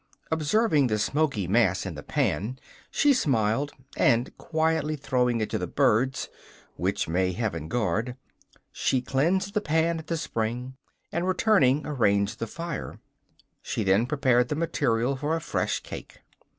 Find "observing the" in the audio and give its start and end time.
0.31-0.97